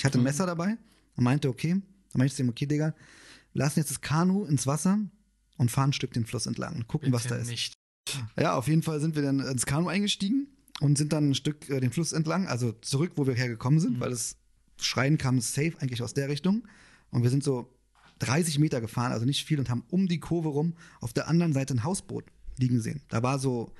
Ich 0.00 0.04
hatte 0.06 0.18
ein 0.18 0.24
Messer 0.24 0.46
dabei 0.46 0.78
und 1.16 1.24
meinte, 1.24 1.50
okay, 1.50 1.72
dann 1.72 1.82
meinte 2.14 2.32
ich 2.32 2.34
zu 2.34 2.42
ihm, 2.42 2.48
okay, 2.48 2.64
Digga, 2.64 2.94
wir 3.52 3.62
lassen 3.62 3.80
jetzt 3.80 3.90
das 3.90 4.00
Kanu 4.00 4.46
ins 4.46 4.66
Wasser 4.66 4.98
und 5.58 5.70
fahren 5.70 5.90
ein 5.90 5.92
Stück 5.92 6.14
den 6.14 6.24
Fluss 6.24 6.46
entlang 6.46 6.74
und 6.74 6.88
gucken, 6.88 7.12
was 7.12 7.24
Bitte 7.24 7.34
da 7.34 7.40
ist. 7.42 7.50
Nicht. 7.50 7.74
Ja, 8.38 8.54
auf 8.54 8.66
jeden 8.66 8.82
Fall 8.82 8.98
sind 8.98 9.14
wir 9.14 9.22
dann 9.22 9.40
ins 9.40 9.66
Kanu 9.66 9.88
eingestiegen 9.88 10.48
und 10.80 10.96
sind 10.96 11.12
dann 11.12 11.28
ein 11.28 11.34
Stück 11.34 11.68
äh, 11.68 11.80
den 11.80 11.92
Fluss 11.92 12.12
entlang, 12.12 12.48
also 12.48 12.72
zurück, 12.72 13.12
wo 13.16 13.26
wir 13.26 13.34
hergekommen 13.34 13.78
sind, 13.78 14.00
weil 14.00 14.08
das 14.08 14.36
Schreien 14.80 15.18
kam 15.18 15.38
safe 15.42 15.74
eigentlich 15.80 16.02
aus 16.02 16.14
der 16.14 16.30
Richtung. 16.30 16.66
Und 17.10 17.22
wir 17.22 17.28
sind 17.28 17.44
so 17.44 17.70
30 18.20 18.58
Meter 18.58 18.80
gefahren, 18.80 19.12
also 19.12 19.26
nicht 19.26 19.44
viel, 19.44 19.58
und 19.58 19.68
haben 19.68 19.84
um 19.90 20.08
die 20.08 20.18
Kurve 20.18 20.48
rum 20.48 20.72
auf 21.00 21.12
der 21.12 21.28
anderen 21.28 21.52
Seite 21.52 21.74
ein 21.74 21.84
Hausboot 21.84 22.24
liegen 22.58 22.80
sehen. 22.80 23.02
Da 23.10 23.22
war 23.22 23.38
so, 23.38 23.70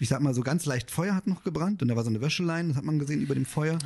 ich 0.00 0.08
sag 0.08 0.20
mal, 0.20 0.34
so 0.34 0.42
ganz 0.42 0.66
leicht 0.66 0.90
Feuer 0.90 1.14
hat 1.14 1.28
noch 1.28 1.44
gebrannt 1.44 1.80
und 1.80 1.86
da 1.86 1.94
war 1.94 2.02
so 2.02 2.10
eine 2.10 2.20
Wäscheleine, 2.20 2.70
das 2.70 2.76
hat 2.76 2.84
man 2.84 2.98
gesehen 2.98 3.20
über 3.20 3.36
dem 3.36 3.46
Feuer, 3.46 3.78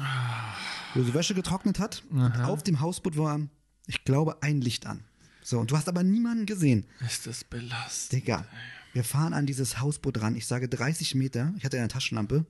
wo 0.94 1.02
so 1.02 1.14
Wäsche 1.14 1.34
getrocknet 1.34 1.78
hat. 1.78 2.02
Und 2.10 2.40
auf 2.40 2.62
dem 2.62 2.80
Hausboot 2.80 3.16
war, 3.16 3.40
ich 3.86 4.04
glaube, 4.04 4.42
ein 4.42 4.60
Licht 4.60 4.86
an. 4.86 5.04
So, 5.42 5.58
und 5.58 5.70
du 5.70 5.76
hast 5.76 5.88
aber 5.88 6.02
niemanden 6.02 6.44
gesehen. 6.44 6.84
Ist 7.00 7.26
das 7.26 7.44
belastend? 7.44 8.12
Digga, 8.22 8.44
wir 8.92 9.04
fahren 9.04 9.32
an 9.32 9.46
dieses 9.46 9.80
Hausboot 9.80 10.20
ran. 10.20 10.36
Ich 10.36 10.46
sage 10.46 10.68
30 10.68 11.14
Meter. 11.14 11.54
Ich 11.56 11.64
hatte 11.64 11.78
eine 11.78 11.88
Taschenlampe. 11.88 12.44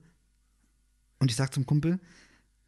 Und 1.19 1.31
ich 1.31 1.37
sage 1.37 1.51
zum 1.51 1.65
Kumpel, 1.65 1.99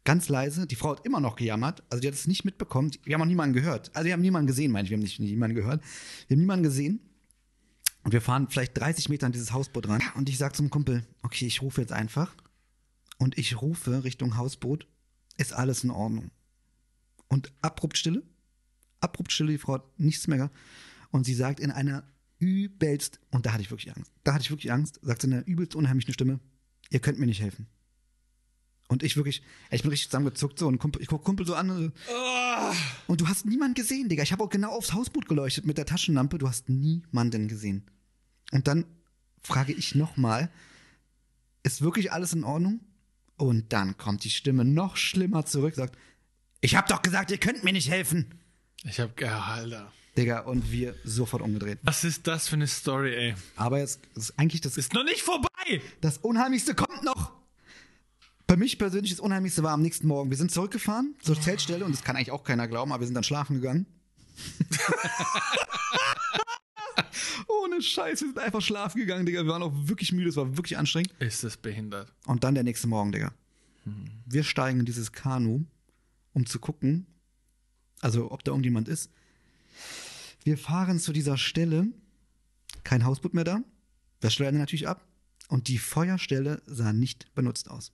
ganz 0.04 0.28
leise, 0.28 0.66
die 0.66 0.74
Frau 0.74 0.92
hat 0.92 1.04
immer 1.04 1.20
noch 1.20 1.36
gejammert. 1.36 1.82
Also 1.90 2.00
die 2.00 2.08
hat 2.08 2.14
es 2.14 2.26
nicht 2.26 2.44
mitbekommen. 2.44 2.90
Wir 3.04 3.14
haben 3.14 3.22
auch 3.22 3.26
niemanden 3.26 3.54
gehört. 3.54 3.94
Also 3.94 4.06
wir 4.06 4.12
haben 4.12 4.20
niemanden 4.22 4.46
gesehen, 4.46 4.72
meine 4.72 4.84
ich. 4.84 4.90
Wir 4.90 4.96
haben 4.96 5.02
nicht 5.02 5.20
niemanden 5.20 5.56
gehört. 5.56 5.82
Wir 6.28 6.36
haben 6.36 6.40
niemanden 6.40 6.62
gesehen. 6.62 7.00
Und 8.04 8.12
wir 8.12 8.20
fahren 8.20 8.48
vielleicht 8.50 8.76
30 8.78 9.08
Meter 9.08 9.26
an 9.26 9.32
dieses 9.32 9.52
Hausboot 9.52 9.88
ran. 9.88 10.02
Und 10.14 10.28
ich 10.28 10.38
sage 10.38 10.54
zum 10.54 10.70
Kumpel, 10.70 11.06
okay, 11.22 11.46
ich 11.46 11.62
rufe 11.62 11.80
jetzt 11.80 11.92
einfach. 11.92 12.34
Und 13.18 13.38
ich 13.38 13.60
rufe 13.60 14.02
Richtung 14.02 14.36
Hausboot. 14.36 14.86
Ist 15.36 15.52
alles 15.52 15.84
in 15.84 15.90
Ordnung. 15.90 16.30
Und 17.28 17.52
abrupt 17.62 17.96
Stille. 17.96 18.22
Abrupt 19.00 19.32
Stille, 19.32 19.52
die 19.52 19.58
Frau 19.58 19.74
hat 19.74 19.98
nichts 19.98 20.28
mehr. 20.28 20.50
Und 21.10 21.24
sie 21.24 21.34
sagt 21.34 21.60
in 21.60 21.70
einer 21.70 22.04
übelst, 22.38 23.20
und 23.30 23.46
da 23.46 23.52
hatte 23.52 23.62
ich 23.62 23.70
wirklich 23.70 23.94
Angst. 23.96 24.10
Da 24.24 24.34
hatte 24.34 24.42
ich 24.42 24.50
wirklich 24.50 24.72
Angst, 24.72 24.98
sagt 25.02 25.22
sie 25.22 25.28
in 25.28 25.34
einer 25.34 25.46
übelst 25.46 25.74
unheimlichen 25.74 26.12
Stimme, 26.12 26.40
ihr 26.90 27.00
könnt 27.00 27.18
mir 27.18 27.26
nicht 27.26 27.40
helfen. 27.40 27.66
Und 28.88 29.02
ich 29.02 29.16
wirklich, 29.16 29.42
ich 29.70 29.82
bin 29.82 29.90
richtig 29.90 30.10
zusammengezuckt 30.10 30.58
so 30.58 30.66
und 30.66 30.78
Kumpel, 30.78 31.00
ich 31.00 31.08
guck 31.08 31.24
Kumpel 31.24 31.46
so 31.46 31.54
an 31.54 31.70
und, 31.70 31.94
so, 32.06 32.12
und 33.06 33.20
du 33.20 33.28
hast 33.28 33.46
niemanden 33.46 33.74
gesehen, 33.74 34.08
Digga. 34.08 34.22
Ich 34.22 34.32
habe 34.32 34.44
auch 34.44 34.50
genau 34.50 34.70
aufs 34.70 34.92
Hausboot 34.92 35.28
geleuchtet 35.28 35.64
mit 35.64 35.78
der 35.78 35.86
Taschenlampe. 35.86 36.36
Du 36.36 36.48
hast 36.48 36.68
niemanden 36.68 37.48
gesehen. 37.48 37.90
Und 38.50 38.66
dann 38.68 38.84
frage 39.42 39.72
ich 39.72 39.94
nochmal, 39.94 40.50
ist 41.62 41.80
wirklich 41.80 42.12
alles 42.12 42.32
in 42.34 42.44
Ordnung? 42.44 42.80
Und 43.42 43.72
dann 43.72 43.96
kommt 43.96 44.22
die 44.22 44.30
Stimme 44.30 44.64
noch 44.64 44.96
schlimmer 44.96 45.44
zurück, 45.44 45.74
sagt, 45.74 45.98
ich 46.60 46.76
hab 46.76 46.86
doch 46.86 47.02
gesagt, 47.02 47.32
ihr 47.32 47.38
könnt 47.38 47.64
mir 47.64 47.72
nicht 47.72 47.90
helfen. 47.90 48.32
Ich 48.84 49.00
hab, 49.00 49.20
ja, 49.20 49.36
Alter. 49.40 49.90
Digga, 50.16 50.42
und 50.42 50.70
wir 50.70 50.94
sofort 51.02 51.42
umgedreht. 51.42 51.80
Was 51.82 52.04
ist 52.04 52.28
das 52.28 52.46
für 52.46 52.54
eine 52.54 52.68
Story, 52.68 53.12
ey? 53.12 53.34
Aber 53.56 53.80
jetzt 53.80 53.98
ist 54.14 54.38
eigentlich 54.38 54.60
das, 54.60 54.76
Ist 54.76 54.94
noch 54.94 55.02
nicht 55.02 55.22
vorbei! 55.22 55.48
das 56.00 56.18
Unheimlichste 56.18 56.76
kommt 56.76 57.02
noch. 57.02 57.32
Bei 58.46 58.56
mich 58.56 58.78
persönlich 58.78 59.10
das 59.10 59.18
Unheimlichste 59.18 59.64
war 59.64 59.72
am 59.72 59.82
nächsten 59.82 60.06
Morgen. 60.06 60.30
Wir 60.30 60.36
sind 60.36 60.52
zurückgefahren 60.52 61.16
zur 61.20 61.40
Zeltstelle 61.40 61.84
und 61.84 61.90
das 61.90 62.04
kann 62.04 62.14
eigentlich 62.14 62.30
auch 62.30 62.44
keiner 62.44 62.68
glauben, 62.68 62.92
aber 62.92 63.00
wir 63.00 63.06
sind 63.08 63.14
dann 63.14 63.24
schlafen 63.24 63.56
gegangen. 63.56 63.86
Ohne 67.82 67.88
Scheiß, 67.88 68.20
wir 68.20 68.28
sind 68.28 68.38
einfach 68.38 68.60
schlafen 68.60 68.98
gegangen, 68.98 69.26
Digga. 69.26 69.42
Wir 69.44 69.50
waren 69.50 69.62
auch 69.62 69.72
wirklich 69.74 70.12
müde, 70.12 70.28
es 70.28 70.36
war 70.36 70.56
wirklich 70.56 70.78
anstrengend. 70.78 71.12
Ist 71.18 71.42
das 71.42 71.56
behindert? 71.56 72.12
Und 72.26 72.44
dann 72.44 72.54
der 72.54 72.62
nächste 72.62 72.86
Morgen, 72.86 73.10
Digga. 73.10 73.32
Wir 74.24 74.44
steigen 74.44 74.78
in 74.78 74.86
dieses 74.86 75.10
Kanu, 75.10 75.64
um 76.32 76.46
zu 76.46 76.60
gucken, 76.60 77.06
also 78.00 78.30
ob 78.30 78.44
da 78.44 78.52
irgendjemand 78.52 78.86
ist. 78.86 79.10
Wir 80.44 80.56
fahren 80.56 81.00
zu 81.00 81.12
dieser 81.12 81.36
Stelle, 81.36 81.88
kein 82.84 83.04
Hausboot 83.04 83.34
mehr 83.34 83.42
da, 83.42 83.64
Wäscheleine 84.20 84.58
natürlich 84.58 84.86
ab 84.86 85.04
und 85.48 85.66
die 85.66 85.78
Feuerstelle 85.78 86.62
sah 86.66 86.92
nicht 86.92 87.34
benutzt 87.34 87.68
aus. 87.68 87.90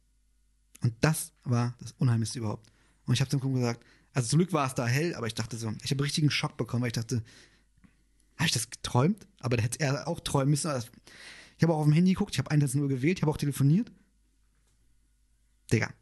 Und 0.82 0.92
das 1.00 1.32
war 1.44 1.74
das 1.80 1.92
Unheimlichste 1.92 2.40
überhaupt. 2.40 2.70
Und 3.06 3.14
ich 3.14 3.20
habe 3.20 3.30
zum 3.30 3.40
Kumpel 3.40 3.62
gesagt, 3.62 3.82
also 4.12 4.28
zum 4.28 4.38
Glück 4.40 4.52
war 4.52 4.66
es 4.66 4.74
da 4.74 4.86
hell, 4.86 5.14
aber 5.14 5.26
ich 5.26 5.34
dachte 5.34 5.56
so, 5.56 5.72
ich 5.82 5.90
habe 5.90 6.04
richtigen 6.04 6.30
Schock 6.30 6.58
bekommen, 6.58 6.82
weil 6.82 6.88
ich 6.88 6.92
dachte, 6.92 7.22
habe 8.38 8.46
ich 8.46 8.52
das 8.52 8.70
geträumt? 8.70 9.26
Aber 9.40 9.56
da 9.56 9.62
hätte 9.62 9.80
er 9.80 10.08
auch 10.08 10.20
träumen 10.20 10.50
müssen. 10.50 10.70
Also, 10.70 10.88
Ich 11.56 11.62
habe 11.62 11.74
auch 11.74 11.78
auf 11.78 11.84
dem 11.84 11.92
Handy 11.92 12.12
geguckt, 12.12 12.34
ich 12.34 12.38
habe 12.38 12.50
110 12.50 12.88
gewählt, 12.88 13.18
ich 13.18 13.22
habe 13.22 13.32
auch 13.32 13.36
telefoniert. 13.36 13.90
Digga. 15.72 15.92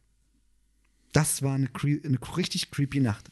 Das 1.12 1.42
war 1.42 1.54
eine, 1.54 1.70
eine 1.82 2.18
richtig 2.36 2.70
creepy 2.70 3.00
Nacht. 3.00 3.30